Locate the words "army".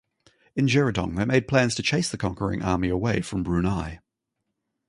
2.63-2.89